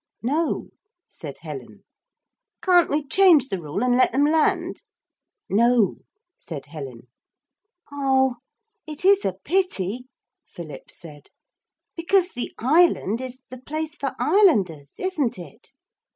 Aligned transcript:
'No,' 0.23 0.69
said 1.07 1.37
Helen. 1.41 1.83
'Can't 2.63 2.89
we 2.89 3.07
change 3.07 3.49
the 3.49 3.61
rule 3.61 3.83
and 3.83 3.95
let 3.95 4.11
them 4.11 4.25
land?' 4.25 4.81
'No,' 5.47 5.97
said 6.39 6.65
Helen. 6.65 7.03
'Oh, 7.91 8.37
it 8.87 9.05
is 9.05 9.23
a 9.25 9.35
pity,' 9.43 10.05
Philip 10.43 10.89
said; 10.89 11.29
'because 11.95 12.29
the 12.29 12.51
island 12.57 13.21
is 13.21 13.43
the 13.51 13.59
place 13.61 13.95
for 13.95 14.15
islanders, 14.17 14.95
isn't 14.97 15.37
it?' 15.37 15.71